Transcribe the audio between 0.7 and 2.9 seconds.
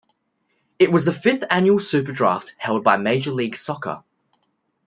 It was the fifth annual SuperDraft held